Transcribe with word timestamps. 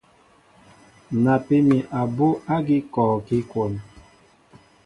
Napí 1.23 1.57
mi 1.67 1.75
abú 2.01 2.27
ágí 2.55 2.77
kɔɔkí 2.93 3.37
kwón. 3.51 3.73